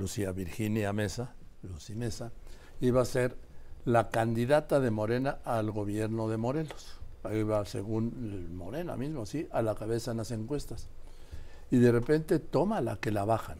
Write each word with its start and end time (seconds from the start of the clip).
Lucía 0.00 0.32
Virginia 0.32 0.92
Mesa, 0.92 1.34
Lucy 1.62 1.94
Mesa, 1.94 2.32
iba 2.80 3.02
a 3.02 3.04
ser 3.04 3.36
la 3.84 4.08
candidata 4.08 4.80
de 4.80 4.90
Morena 4.90 5.38
al 5.44 5.70
gobierno 5.70 6.28
de 6.28 6.38
Morelos. 6.38 6.98
Ahí 7.22 7.42
va, 7.42 7.66
según 7.66 8.56
Morena 8.56 8.96
mismo, 8.96 9.26
sí, 9.26 9.46
a 9.52 9.60
la 9.60 9.74
cabeza 9.74 10.10
en 10.10 10.16
las 10.16 10.30
encuestas. 10.30 10.88
Y 11.70 11.76
de 11.76 11.92
repente 11.92 12.38
toma 12.38 12.80
la 12.80 12.96
que 12.96 13.10
la 13.10 13.24
bajan. 13.24 13.58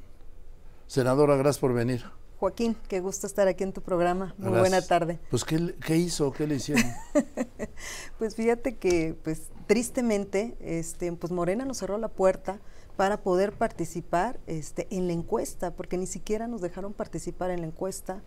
Senadora, 0.86 1.36
gracias 1.36 1.60
por 1.60 1.74
venir. 1.74 2.04
Joaquín, 2.40 2.74
qué 2.88 3.00
gusto 3.00 3.26
estar 3.26 3.48
aquí 3.48 3.64
en 3.64 3.74
tu 3.74 3.82
programa. 3.82 4.34
Muy 4.38 4.58
buena 4.58 4.80
tarde. 4.80 5.20
Pues, 5.28 5.44
¿qué, 5.44 5.74
¿qué, 5.84 5.98
hizo? 5.98 6.32
¿Qué 6.32 6.46
le 6.46 6.54
hicieron? 6.54 6.82
pues 8.18 8.34
fíjate 8.34 8.76
que, 8.76 9.14
pues, 9.22 9.42
tristemente, 9.66 10.56
este, 10.58 11.12
pues 11.12 11.30
Morena 11.30 11.66
nos 11.66 11.76
cerró 11.76 11.98
la 11.98 12.08
puerta 12.08 12.58
para 12.96 13.22
poder 13.22 13.52
participar 13.52 14.40
este, 14.46 14.88
en 14.90 15.06
la 15.06 15.12
encuesta, 15.12 15.76
porque 15.76 15.98
ni 15.98 16.06
siquiera 16.06 16.48
nos 16.48 16.62
dejaron 16.62 16.94
participar 16.94 17.50
en 17.50 17.60
la 17.60 17.66
encuesta 17.66 18.22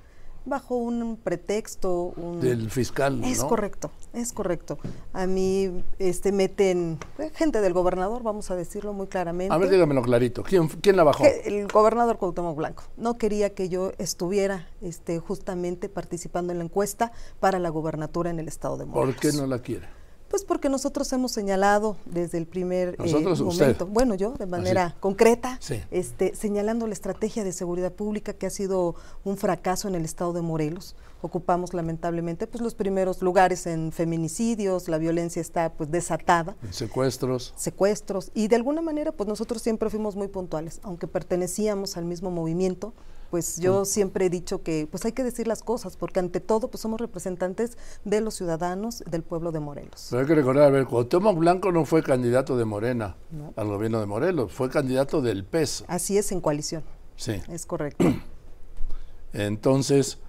bajo 0.45 0.75
un 0.75 1.17
pretexto. 1.17 2.13
Un... 2.15 2.39
Del 2.39 2.69
fiscal. 2.69 3.23
Es 3.23 3.43
correcto, 3.43 3.91
es 4.13 4.33
correcto. 4.33 4.77
A 5.13 5.27
mí 5.27 5.83
este, 5.99 6.31
meten 6.31 6.97
eh, 7.19 7.31
gente 7.33 7.61
del 7.61 7.73
gobernador, 7.73 8.23
vamos 8.23 8.51
a 8.51 8.55
decirlo 8.55 8.93
muy 8.93 9.07
claramente. 9.07 9.53
A 9.53 9.57
ver, 9.57 9.69
dígamelo 9.69 10.01
clarito. 10.01 10.43
¿Quién, 10.43 10.67
quién 10.67 10.95
la 10.95 11.03
bajó? 11.03 11.23
El 11.23 11.67
gobernador 11.67 12.17
Cuauhtémoc 12.17 12.55
Blanco. 12.55 12.83
No 12.97 13.17
quería 13.17 13.53
que 13.53 13.69
yo 13.69 13.91
estuviera 13.97 14.67
este, 14.81 15.19
justamente 15.19 15.89
participando 15.89 16.51
en 16.51 16.59
la 16.59 16.65
encuesta 16.65 17.11
para 17.39 17.59
la 17.59 17.69
gobernatura 17.69 18.29
en 18.29 18.39
el 18.39 18.47
estado 18.47 18.77
de 18.77 18.85
Morelos. 18.85 19.15
¿Por 19.15 19.21
qué 19.21 19.37
no 19.37 19.47
la 19.47 19.59
quiere? 19.59 20.02
Pues 20.33 20.45
porque 20.45 20.67
nosotros 20.67 21.13
hemos 21.13 21.31
señalado 21.31 21.95
desde 22.05 22.39
el 22.39 22.47
primer 22.47 22.95
eh, 22.97 23.35
momento, 23.37 23.85
bueno, 23.85 24.15
yo 24.15 24.31
de 24.31 24.47
manera 24.47 24.95
concreta, 24.99 25.59
este, 25.91 26.33
señalando 26.33 26.87
la 26.87 26.93
estrategia 26.93 27.43
de 27.43 27.51
seguridad 27.51 27.91
pública 27.91 28.33
que 28.33 28.47
ha 28.47 28.49
sido 28.49 28.95
un 29.23 29.37
fracaso 29.37 29.87
en 29.87 29.93
el 29.93 30.03
estado 30.03 30.33
de 30.33 30.41
Morelos. 30.41 30.95
Ocupamos 31.21 31.75
lamentablemente 31.75 32.47
pues 32.47 32.63
los 32.63 32.73
primeros 32.73 33.21
lugares 33.21 33.67
en 33.67 33.91
feminicidios, 33.91 34.87
la 34.87 34.97
violencia 34.97 35.39
está 35.39 35.71
pues 35.71 35.91
desatada. 35.91 36.55
En 36.63 36.73
secuestros. 36.73 37.53
Secuestros 37.55 38.31
y 38.33 38.47
de 38.47 38.55
alguna 38.55 38.81
manera 38.81 39.11
pues 39.11 39.29
nosotros 39.29 39.61
siempre 39.61 39.91
fuimos 39.91 40.15
muy 40.15 40.29
puntuales, 40.29 40.79
aunque 40.81 41.05
pertenecíamos 41.05 41.95
al 41.95 42.05
mismo 42.05 42.31
movimiento 42.31 42.95
pues 43.33 43.57
yo 43.57 43.83
siempre 43.83 44.27
he 44.27 44.29
dicho 44.29 44.61
que 44.61 44.87
pues 44.91 45.05
hay 45.05 45.11
que 45.11 45.23
decir 45.23 45.47
las 45.47 45.63
cosas, 45.63 45.97
porque 45.97 46.19
ante 46.19 46.39
todo 46.39 46.67
pues 46.67 46.81
somos 46.81 47.01
representantes 47.01 47.79
de 48.05 48.21
los 48.21 48.35
ciudadanos 48.35 49.03
del 49.09 49.23
pueblo 49.23 49.51
de 49.51 49.59
Morelos. 49.59 50.09
Pero 50.11 50.21
hay 50.21 50.27
que 50.27 50.35
recordar, 50.35 50.65
a 50.65 50.69
ver, 50.69 50.85
Cuauhtémoc 50.85 51.39
Blanco 51.39 51.71
no 51.71 51.83
fue 51.83 52.03
candidato 52.03 52.55
de 52.57 52.65
Morena 52.65 53.15
al 53.55 53.67
gobierno 53.69 53.99
de 53.99 54.05
Morelos, 54.05 54.51
fue 54.51 54.69
candidato 54.69 55.19
del 55.23 55.45
PES. 55.45 55.85
Así 55.87 56.15
es, 56.15 56.31
en 56.31 56.41
coalición. 56.41 56.83
Sí. 57.15 57.41
Es 57.49 57.65
correcto. 57.65 58.05
Entonces, 59.33 60.19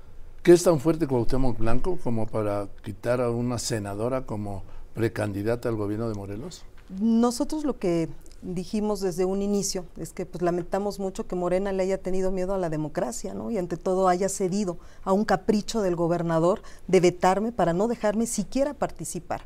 ¿qué 0.42 0.54
es 0.54 0.62
tan 0.62 0.80
fuerte 0.80 1.06
Cuauhtémoc 1.06 1.58
Blanco 1.58 1.98
como 2.02 2.26
para 2.26 2.68
quitar 2.82 3.20
a 3.20 3.28
una 3.28 3.58
senadora 3.58 4.24
como 4.24 4.62
precandidata 4.94 5.68
al 5.68 5.76
gobierno 5.76 6.08
de 6.08 6.14
Morelos? 6.14 6.64
Nosotros 6.88 7.64
lo 7.64 7.78
que 7.78 8.08
dijimos 8.44 9.00
desde 9.00 9.24
un 9.24 9.42
inicio, 9.42 9.86
es 9.96 10.12
que 10.12 10.26
pues 10.26 10.42
lamentamos 10.42 10.98
mucho 10.98 11.26
que 11.26 11.34
Morena 11.34 11.72
le 11.72 11.82
haya 11.82 11.98
tenido 11.98 12.30
miedo 12.30 12.54
a 12.54 12.58
la 12.58 12.68
democracia, 12.68 13.34
¿no? 13.34 13.50
Y 13.50 13.58
ante 13.58 13.76
todo 13.76 14.08
haya 14.08 14.28
cedido 14.28 14.78
a 15.02 15.12
un 15.12 15.24
capricho 15.24 15.80
del 15.80 15.96
gobernador 15.96 16.62
de 16.86 17.00
vetarme 17.00 17.52
para 17.52 17.72
no 17.72 17.88
dejarme 17.88 18.26
siquiera 18.26 18.74
participar. 18.74 19.42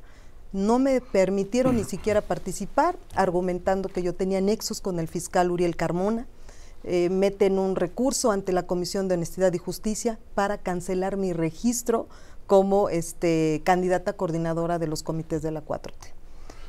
No 0.53 0.79
me 0.79 1.01
permitieron 1.01 1.77
ni 1.77 1.85
siquiera 1.85 2.21
participar, 2.23 2.99
argumentando 3.15 3.89
que 3.89 4.03
yo 4.03 4.15
tenía 4.15 4.41
nexos 4.41 4.81
con 4.81 4.99
el 4.99 5.07
fiscal 5.07 5.51
Uriel 5.51 5.77
Carmona. 5.77 6.27
Eh, 6.85 7.11
meten 7.11 7.59
un 7.59 7.77
recurso 7.77 8.31
ante 8.31 8.53
la 8.53 8.67
Comisión 8.67 9.09
de 9.09 9.15
Honestidad 9.15 9.53
y 9.53 9.59
Justicia 9.59 10.19
para 10.35 10.59
cancelar 10.59 11.17
mi 11.17 11.33
registro 11.33 12.09
como 12.47 12.89
este, 12.89 13.61
candidata 13.65 14.15
coordinadora 14.15 14.79
de 14.79 14.87
los 14.87 15.03
comités 15.03 15.43
de 15.43 15.51
la 15.51 15.63
4T. 15.63 16.18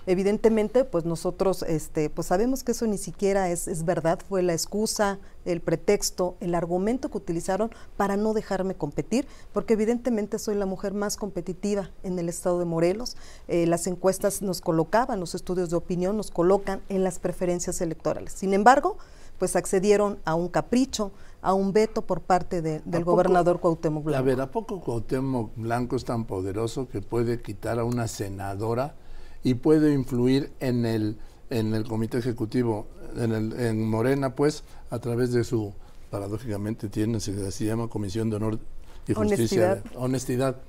Evidentemente, 0.10 0.86
pues 0.86 1.06
nosotros 1.06 1.62
este, 1.62 2.10
pues 2.10 2.26
sabemos 2.26 2.64
que 2.64 2.72
eso 2.72 2.88
ni 2.88 2.98
siquiera 2.98 3.52
es, 3.52 3.68
es, 3.68 3.86
verdad, 3.86 4.18
fue 4.28 4.42
la 4.42 4.54
excusa, 4.54 5.20
el 5.46 5.62
pretexto, 5.62 6.36
el 6.40 6.56
argumento 6.56 7.12
que 7.12 7.20
utilizaron 7.20 7.70
para 7.96 8.18
no 8.18 8.34
dejarme 8.34 8.74
competir, 8.74 9.28
porque 9.54 9.76
evidentemente 9.76 10.40
soy 10.40 10.56
la 10.56 10.66
mujer 10.66 10.96
más 10.96 11.16
competitiva 11.16 11.92
en 12.02 12.18
el 12.18 12.28
estado 12.28 12.58
de 12.58 12.66
Morelos. 12.66 13.18
Eh, 13.48 13.68
las 13.68 13.86
encuestas 13.86 14.42
nos 14.42 14.62
colocaban, 14.62 15.20
los 15.20 15.36
estudios 15.36 15.70
de 15.70 15.76
opinión 15.76 16.18
nos 16.18 16.32
colocan 16.32 16.82
en 16.90 17.04
las 17.04 17.20
preferencias 17.20 17.80
electorales. 17.80 18.34
Sin 18.34 18.56
embargo, 18.56 18.98
pues 19.38 19.56
accedieron 19.56 20.18
a 20.26 20.34
un 20.34 20.48
capricho, 20.48 21.12
a 21.44 21.54
un 21.54 21.72
veto 21.72 22.02
por 22.02 22.22
parte 22.22 22.64
del 22.64 23.04
gobernador 23.04 23.60
Cuauhtémoc 23.60 24.06
Blanco. 24.06 24.20
A 24.20 24.26
ver, 24.26 24.42
¿a 24.42 24.50
poco 24.50 24.82
Cuauhtémoc 24.82 25.52
Blanco 25.56 25.96
es 25.96 26.04
tan 26.04 26.26
poderoso 26.26 26.90
que 26.90 27.00
puede 27.00 27.44
quitar 27.44 27.78
a 27.78 27.84
una 27.84 28.08
senadora? 28.08 28.96
Y 29.44 29.56
puede 29.56 29.94
influir 29.94 30.52
en 30.60 30.86
el, 30.86 31.18
en 31.50 31.74
el 31.74 31.86
comité 31.86 32.18
ejecutivo, 32.18 32.88
en, 33.18 33.32
el, 33.32 33.60
en 33.60 33.90
Morena, 33.90 34.36
pues, 34.36 34.64
a 34.90 35.00
través 35.00 35.32
de 35.32 35.44
su, 35.44 35.74
paradójicamente 36.10 36.90
tiene, 36.90 37.20
se, 37.20 37.52
se 37.52 37.66
llama 37.66 37.88
Comisión 37.88 38.30
de 38.30 38.36
Honor 38.38 38.60
y 39.08 39.14
Justicia, 39.14 39.72
honestidad, 39.72 39.84
honestidad 39.96 40.62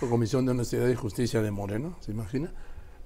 o 0.00 0.08
Comisión 0.08 0.44
de 0.46 0.52
Honestidad 0.52 0.88
y 0.88 0.94
Justicia 0.94 1.42
de 1.42 1.50
Moreno, 1.50 1.96
¿se 2.00 2.12
imagina? 2.12 2.52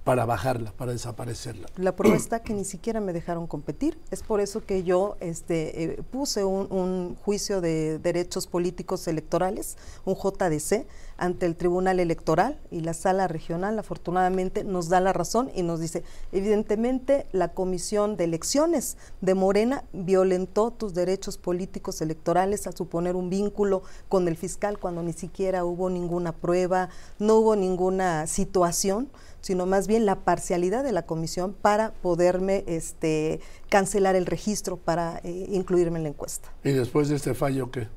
Para 0.09 0.25
bajarla, 0.25 0.73
para 0.73 0.93
desaparecerla. 0.93 1.69
La 1.77 1.95
prueba 1.95 2.17
está 2.17 2.41
que 2.41 2.55
ni 2.55 2.65
siquiera 2.65 2.99
me 2.99 3.13
dejaron 3.13 3.47
competir. 3.47 3.99
Es 4.11 4.23
por 4.23 4.41
eso 4.41 4.65
que 4.65 4.83
yo 4.83 5.19
este, 5.21 5.85
eh, 5.85 6.03
puse 6.11 6.45
un, 6.45 7.15
juicio 7.17 7.61
de 7.61 7.99
derechos 7.99 8.47
políticos 8.47 9.07
electorales, 9.07 9.77
un 10.07 10.15
JDC, 10.15 10.87
ante 11.19 11.45
el 11.45 11.57
Tribunal 11.57 12.01
Electoral 12.01 12.59
y 12.71 12.81
la 12.81 12.95
Sala 12.95 13.29
Regional, 13.29 13.79
afortunadamente, 13.79 14.65
nos 14.65 14.89
da 14.89 15.01
la 15.01 15.13
razón 15.13 15.51
y 15.55 15.63
nos 15.63 15.79
dice, 15.79 16.05
evidentemente, 16.33 17.27
la 17.33 17.49
Comisión 17.49 18.17
de 18.17 18.25
Elecciones 18.25 18.97
de 19.21 19.35
Morena 19.35 19.85
violentó 19.93 20.71
tus 20.71 20.95
derechos 20.95 21.37
políticos 21.37 22.01
electorales 22.01 22.67
al 22.67 22.75
suponer 22.75 23.15
un 23.15 23.29
vínculo 23.29 23.83
con 24.09 24.27
el 24.27 24.39
fiscal 24.39 24.79
cuando 24.79 25.03
ni 25.03 25.13
siquiera 25.13 25.67
hubo 25.67 25.91
ninguna 25.91 26.33
prueba, 26.33 26.89
no 27.19 27.35
hubo 27.35 27.57
ninguna 27.57 28.27
situación 28.27 29.11
sino 29.41 29.67
más 29.67 29.87
bien 29.87 29.98
la 30.01 30.25
parcialidad 30.25 30.85
de 30.85 30.93
la 30.93 31.07
comisión 31.07 31.55
para 31.55 31.93
poderme 31.93 32.65
este, 32.67 33.41
cancelar 33.69 34.17
el 34.17 34.27
registro 34.27 34.77
para 34.77 35.21
eh, 35.25 35.47
incluirme 35.51 35.99
en 35.99 36.05
la 36.05 36.09
encuesta. 36.11 36.49
¿Y 36.65 36.73
después 36.73 37.09
de 37.09 37.17
este 37.17 37.35
fallo 37.35 37.71
qué? 37.71 37.89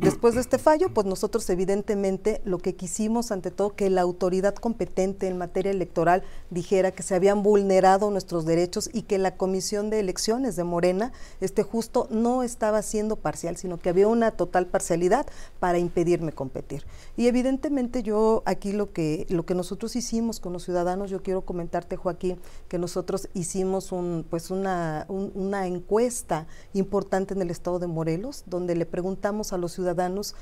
Después 0.00 0.34
de 0.34 0.40
este 0.40 0.56
fallo, 0.56 0.94
pues 0.94 1.06
nosotros 1.06 1.50
evidentemente 1.50 2.40
lo 2.46 2.56
que 2.56 2.74
quisimos 2.74 3.30
ante 3.30 3.50
todo 3.50 3.76
que 3.76 3.90
la 3.90 4.00
autoridad 4.00 4.54
competente 4.54 5.28
en 5.28 5.36
materia 5.36 5.70
electoral 5.70 6.22
dijera 6.48 6.90
que 6.90 7.02
se 7.02 7.14
habían 7.14 7.42
vulnerado 7.42 8.10
nuestros 8.10 8.46
derechos 8.46 8.88
y 8.94 9.02
que 9.02 9.18
la 9.18 9.36
Comisión 9.36 9.90
de 9.90 10.00
Elecciones 10.00 10.56
de 10.56 10.64
Morena 10.64 11.12
este 11.42 11.62
justo 11.64 12.08
no 12.10 12.42
estaba 12.42 12.80
siendo 12.80 13.16
parcial, 13.16 13.58
sino 13.58 13.76
que 13.76 13.90
había 13.90 14.08
una 14.08 14.30
total 14.30 14.68
parcialidad 14.68 15.26
para 15.58 15.76
impedirme 15.76 16.32
competir. 16.32 16.86
Y 17.18 17.26
evidentemente 17.26 18.02
yo 18.02 18.42
aquí 18.46 18.72
lo 18.72 18.94
que 18.94 19.26
lo 19.28 19.44
que 19.44 19.54
nosotros 19.54 19.96
hicimos 19.96 20.40
con 20.40 20.54
los 20.54 20.64
ciudadanos, 20.64 21.10
yo 21.10 21.22
quiero 21.22 21.42
comentarte 21.42 21.96
Joaquín 21.96 22.38
que 22.68 22.78
nosotros 22.78 23.28
hicimos 23.34 23.92
un 23.92 24.24
pues 24.30 24.50
una 24.50 25.04
una 25.10 25.66
encuesta 25.66 26.46
importante 26.72 27.34
en 27.34 27.42
el 27.42 27.50
estado 27.50 27.78
de 27.78 27.86
Morelos 27.86 28.44
donde 28.46 28.74
le 28.74 28.86
preguntamos 28.86 29.52
a 29.52 29.58
los 29.58 29.72
ciudadanos 29.72 29.89
ciudadanos 29.90 30.34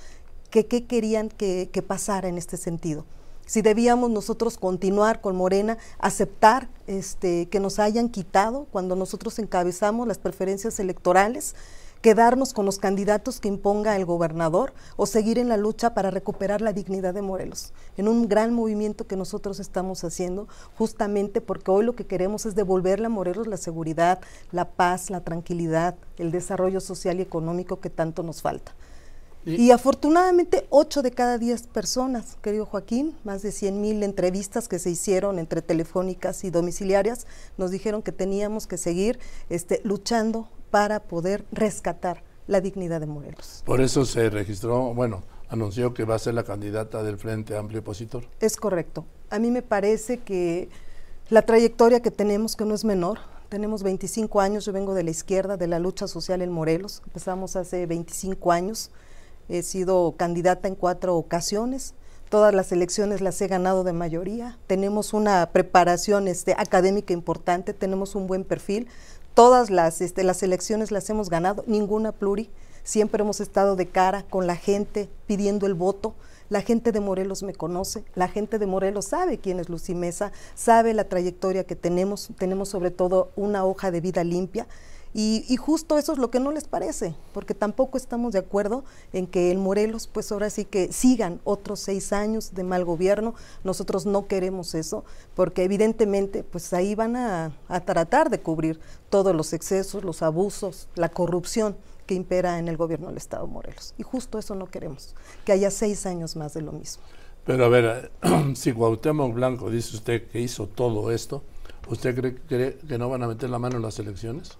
que 0.51 0.67
qué 0.67 0.87
querían 0.87 1.29
que, 1.29 1.85
pasara 1.87 2.29
en 2.29 2.39
este 2.39 2.57
sentido 2.57 3.05
si 3.47 3.63
debíamos 3.63 4.11
nosotros 4.11 4.59
continuar 4.59 5.23
con 5.23 5.35
Morena, 5.35 5.79
aceptar 5.99 6.69
este, 6.87 7.49
que 7.49 7.61
nos 7.61 7.79
hayan 7.79 8.11
quitado 8.11 8.67
cuando 8.71 8.95
nosotros 8.95 9.39
encabezamos 9.39 10.07
las 10.07 10.19
preferencias 10.19 10.79
electorales, 10.81 11.55
quedarnos 12.03 12.53
con 12.53 12.67
los 12.67 12.79
candidatos 12.79 13.41
que 13.41 13.49
imponga 13.49 13.97
el 13.97 14.05
gobernador 14.05 14.75
o 14.97 15.07
seguir 15.07 15.39
en 15.39 15.49
la 15.49 15.57
lucha 15.57 15.95
para 15.95 16.11
recuperar 16.11 16.61
la 16.61 16.75
dignidad 16.75 17.15
de 17.15 17.23
Morelos, 17.23 17.73
en 17.97 18.09
un 18.09 18.29
gran 18.29 18.53
movimiento 18.53 19.07
que 19.07 19.17
nosotros 19.17 19.61
estamos 19.61 20.05
haciendo, 20.05 20.47
justamente 20.77 21.41
porque 21.41 21.71
hoy 21.71 21.87
lo 21.87 21.95
que 21.95 22.07
queremos 22.07 22.45
es 22.45 22.55
devolverle 22.55 23.07
a 23.07 23.09
Morelos 23.09 23.47
la 23.47 23.57
seguridad, 23.57 24.21
la 24.53 24.67
paz, 24.67 25.09
la 25.09 25.23
tranquilidad, 25.23 25.95
el 26.19 26.33
desarrollo 26.33 26.81
social 26.83 27.19
y 27.19 27.23
económico 27.23 27.81
que 27.81 27.89
tanto 27.89 28.23
nos 28.23 28.43
falta. 28.43 28.75
Y, 29.45 29.71
afortunadamente, 29.71 30.67
8 30.69 31.01
de 31.01 31.11
cada 31.11 31.39
10 31.39 31.69
personas, 31.69 32.37
querido 32.43 32.67
Joaquín, 32.67 33.17
más 33.25 33.41
de 33.43 33.51
100 33.51 33.81
mil 33.81 34.03
entrevistas 34.03 34.69
que 34.69 34.79
se 34.79 34.91
hicieron 34.91 35.39
entre 35.39 35.63
telefónicas 35.63 36.45
y 36.45 36.51
domiciliarias, 36.51 37.27
nos 37.57 37.71
dijeron 37.71 38.03
que 38.03 38.13
teníamos 38.13 38.67
que 38.67 38.77
seguir 38.77 39.19
este, 39.49 39.81
luchando 39.85 40.49
para 40.71 41.01
poder 41.01 41.47
rescatar 41.51 42.23
la 42.47 42.61
dignidad 42.61 43.01
de 43.01 43.07
Morelos. 43.07 43.63
Por 43.65 43.81
eso 43.81 44.05
se 44.05 44.29
registró, 44.29 44.93
bueno, 44.95 45.23
anunció 45.49 45.95
que 45.95 46.05
va 46.05 46.17
a 46.17 46.19
ser 46.19 46.35
la 46.35 46.45
candidata 46.45 47.03
del 47.03 47.19
Frente 47.19 47.57
Amplio 47.57 47.81
Opositor. 47.81 48.25
Es 48.41 48.57
correcto. 48.57 49.05
A 49.31 49.39
mí 49.39 49.51
me 49.51 49.63
parece 49.63 50.19
que 50.19 50.69
la 51.31 51.43
trayectoria 51.43 52.01
que 52.01 52.11
tenemos, 52.11 52.57
que 52.57 52.65
no 52.65 52.75
es 52.75 52.85
menor, 52.85 53.19
tenemos 53.49 53.83
25 53.83 54.41
años, 54.41 54.65
yo 54.65 54.73
vengo 54.73 54.95
de 54.95 55.05
la 55.05 55.11
izquierda, 55.11 55.57
de 55.57 55.67
la 55.67 55.79
lucha 55.79 56.07
social 56.07 56.43
en 56.43 56.53
Morelos, 56.53 57.03
empezamos 57.07 57.57
hace 57.57 57.87
25 57.87 58.53
años, 58.53 58.91
he 59.49 59.63
sido 59.63 60.15
candidata 60.17 60.69
en 60.69 60.75
cuatro 60.75 61.17
ocasiones, 61.17 61.95
todas 62.29 62.55
las 62.55 62.73
elecciones 62.73 63.21
las 63.21 63.41
he 63.41 63.49
ganado 63.49 63.85
de 63.85 63.93
mayoría, 63.93 64.59
tenemos 64.67 65.13
una 65.15 65.51
preparación 65.53 66.29
este, 66.29 66.53
académica 66.53 67.13
importante, 67.13 67.73
tenemos 67.73 68.15
un 68.15 68.27
buen 68.27 68.45
perfil, 68.45 68.89
todas 69.35 69.71
las, 69.71 70.01
este, 70.01 70.25
las 70.25 70.43
elecciones 70.43 70.91
las 70.91 71.09
hemos 71.11 71.31
ganado, 71.31 71.65
ninguna 71.67 72.13
pluri, 72.13 72.51
siempre 72.83 73.23
hemos 73.23 73.41
estado 73.41 73.77
de 73.77 73.87
cara 73.87 74.25
con 74.25 74.47
la 74.47 74.57
gente 74.57 75.09
pidiendo 75.27 75.67
el 75.67 75.75
voto, 75.75 76.15
la 76.51 76.63
gente 76.63 76.93
de 76.93 77.01
Morelos 77.01 77.43
me 77.43 77.53
conoce, 77.53 78.05
la 78.15 78.29
gente 78.29 78.59
de 78.59 78.67
Morelos 78.67 79.05
sabe 79.07 79.39
quién 79.39 79.61
es 79.61 79.69
Lucy 79.69 79.95
Mesa, 79.95 80.33
sabe 80.55 80.95
la 80.95 81.05
trayectoria 81.05 81.65
que 81.65 81.77
tenemos, 81.77 82.31
tenemos 82.39 82.71
sobre 82.71 82.91
todo 82.91 83.31
una 83.37 83.65
hoja 83.67 83.91
de 83.91 84.01
vida 84.01 84.25
limpia. 84.25 84.67
Y, 85.21 85.57
justo 85.57 85.99
eso 85.99 86.13
es 86.13 86.19
lo 86.19 86.31
que 86.31 86.39
no 86.39 86.53
les 86.53 86.69
parece, 86.69 87.13
porque 87.35 87.53
tampoco 87.53 87.99
estamos 87.99 88.35
de 88.35 88.39
acuerdo 88.39 88.85
en 89.13 89.27
que 89.27 89.51
el 89.51 89.59
Morelos, 89.59 90.07
pues 90.07 90.31
ahora 90.31 90.49
sí 90.49 90.65
que 90.65 90.93
sigan 90.93 91.41
otros 91.43 91.81
seis 91.81 92.13
años 92.13 92.55
de 92.55 92.63
mal 92.63 92.85
gobierno. 92.85 93.35
Nosotros 93.65 94.07
no 94.07 94.29
queremos 94.29 94.77
eso, 94.77 95.05
porque 95.35 95.65
evidentemente, 95.65 96.45
pues 96.45 96.73
ahí 96.73 96.95
van 96.95 97.17
a, 97.17 97.51
a 97.67 97.81
tratar 97.81 98.31
de 98.31 98.39
cubrir 98.39 98.79
todos 99.11 99.35
los 99.35 99.53
excesos, 99.55 100.05
los 100.05 100.23
abusos, 100.23 100.87
la 100.95 101.09
corrupción 101.09 101.77
que 102.07 102.15
impera 102.15 102.61
en 102.61 102.69
el 102.69 102.77
gobierno 102.77 103.09
del 103.09 103.17
Estado 103.17 103.49
Morelos. 103.49 103.95
Y 103.99 104.05
justo 104.05 104.39
eso 104.39 104.55
no 104.55 104.67
queremos, 104.67 105.17
que 105.45 105.51
haya 105.51 105.73
seis 105.73 106.07
años 106.07 106.37
más 106.37 106.55
de 106.55 106.63
lo 106.63 106.71
mismo. 106.71 107.03
Pero 107.45 107.65
a 107.65 107.69
ver, 107.69 108.13
si 108.55 108.73
Cuauhtémoc 108.73 109.35
Blanco 109.35 109.69
dice 109.69 109.97
usted 109.97 110.29
que 110.29 110.39
hizo 110.41 110.69
todo 110.69 111.11
esto, 111.11 111.43
¿usted 111.89 112.15
cree, 112.15 112.37
cree, 112.37 112.79
que 112.87 112.99
no 112.99 113.09
van 113.09 113.25
a 113.25 113.27
meter 113.27 113.51
la 113.51 113.59
mano 113.59 113.79
en 113.79 113.83
las 113.83 113.99
elecciones? 113.99 114.57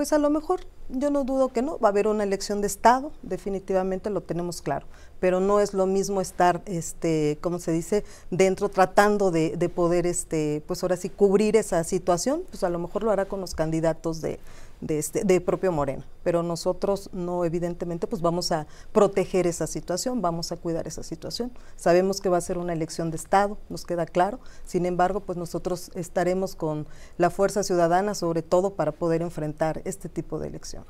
Pues 0.00 0.14
a 0.14 0.18
lo 0.18 0.30
mejor 0.30 0.60
yo 0.88 1.10
no 1.10 1.24
dudo 1.24 1.48
que 1.48 1.60
no, 1.60 1.78
va 1.78 1.88
a 1.88 1.90
haber 1.90 2.08
una 2.08 2.24
elección 2.24 2.62
de 2.62 2.68
Estado, 2.68 3.12
definitivamente 3.20 4.08
lo 4.08 4.22
tenemos 4.22 4.62
claro, 4.62 4.86
pero 5.20 5.40
no 5.40 5.60
es 5.60 5.74
lo 5.74 5.84
mismo 5.84 6.22
estar, 6.22 6.62
este, 6.64 7.36
como 7.42 7.58
se 7.58 7.70
dice, 7.70 8.02
dentro 8.30 8.70
tratando 8.70 9.30
de, 9.30 9.58
de 9.58 9.68
poder, 9.68 10.06
este, 10.06 10.62
pues 10.66 10.82
ahora 10.82 10.96
sí, 10.96 11.10
cubrir 11.10 11.54
esa 11.54 11.84
situación, 11.84 12.44
pues 12.48 12.64
a 12.64 12.70
lo 12.70 12.78
mejor 12.78 13.02
lo 13.02 13.10
hará 13.10 13.26
con 13.26 13.42
los 13.42 13.54
candidatos 13.54 14.22
de, 14.22 14.40
de, 14.80 14.98
este, 14.98 15.24
de 15.24 15.40
propio 15.40 15.72
Moreno. 15.72 16.02
Pero 16.22 16.42
nosotros 16.42 17.10
no, 17.12 17.44
evidentemente, 17.44 18.06
pues 18.06 18.22
vamos 18.22 18.52
a 18.52 18.66
proteger 18.92 19.46
esa 19.46 19.66
situación, 19.66 20.22
vamos 20.22 20.52
a 20.52 20.56
cuidar 20.56 20.86
esa 20.86 21.02
situación. 21.02 21.50
Sabemos 21.76 22.20
que 22.20 22.28
va 22.28 22.38
a 22.38 22.40
ser 22.40 22.58
una 22.58 22.72
elección 22.72 23.10
de 23.10 23.16
Estado, 23.16 23.58
nos 23.68 23.84
queda 23.84 24.06
claro. 24.06 24.40
Sin 24.64 24.86
embargo, 24.86 25.20
pues 25.20 25.38
nosotros 25.38 25.90
estaremos 25.94 26.54
con 26.54 26.86
la 27.18 27.30
fuerza 27.30 27.62
ciudadana, 27.62 28.14
sobre 28.14 28.42
todo 28.42 28.74
para 28.74 28.92
poder 28.92 29.22
enfrentar 29.22 29.82
este 29.84 30.08
tipo 30.08 30.38
de 30.38 30.48
elección. 30.48 30.84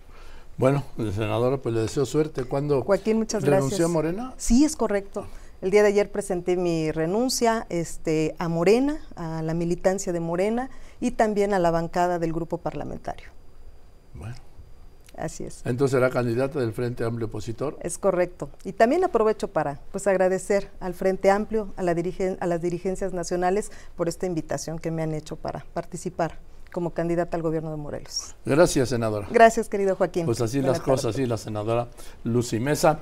Bueno, 0.56 0.84
senadora, 1.14 1.56
pues 1.56 1.74
le 1.74 1.80
deseo 1.80 2.04
suerte. 2.04 2.44
¿Cuándo 2.44 2.82
Joaquín, 2.82 3.16
muchas 3.18 3.44
renunció 3.44 3.86
a 3.86 3.88
Morena? 3.88 4.34
Sí, 4.36 4.64
es 4.64 4.76
correcto. 4.76 5.26
El 5.62 5.70
día 5.70 5.82
de 5.82 5.88
ayer 5.88 6.10
presenté 6.10 6.56
mi 6.56 6.90
renuncia 6.90 7.66
este, 7.68 8.34
a 8.38 8.48
Morena, 8.48 8.98
a 9.16 9.42
la 9.42 9.54
militancia 9.54 10.12
de 10.12 10.20
Morena 10.20 10.70
y 11.00 11.12
también 11.12 11.52
a 11.54 11.58
la 11.58 11.70
bancada 11.70 12.18
del 12.18 12.32
grupo 12.32 12.58
parlamentario. 12.58 13.39
Bueno. 14.14 14.34
Así 15.16 15.44
es. 15.44 15.62
Entonces 15.64 15.96
será 15.96 16.10
candidata 16.10 16.60
del 16.60 16.72
Frente 16.72 17.04
Amplio 17.04 17.26
Opositor. 17.26 17.76
Es 17.82 17.98
correcto. 17.98 18.48
Y 18.64 18.72
también 18.72 19.04
aprovecho 19.04 19.48
para 19.48 19.80
pues 19.92 20.06
agradecer 20.06 20.70
al 20.80 20.94
Frente 20.94 21.30
Amplio, 21.30 21.72
a, 21.76 21.82
la 21.82 21.92
a 21.92 22.46
las 22.46 22.62
dirigencias 22.62 23.12
nacionales 23.12 23.70
por 23.96 24.08
esta 24.08 24.26
invitación 24.26 24.78
que 24.78 24.90
me 24.90 25.02
han 25.02 25.14
hecho 25.14 25.36
para 25.36 25.64
participar 25.74 26.38
como 26.72 26.90
candidata 26.90 27.36
al 27.36 27.42
gobierno 27.42 27.70
de 27.70 27.76
Morelos. 27.76 28.34
Gracias, 28.44 28.90
senadora. 28.90 29.26
Gracias, 29.30 29.68
querido 29.68 29.96
Joaquín. 29.96 30.24
Pues 30.24 30.40
así 30.40 30.60
las 30.60 30.80
cosas, 30.80 31.14
así 31.14 31.26
la 31.26 31.36
senadora 31.36 31.88
Lucy 32.24 32.60
Mesa. 32.60 33.00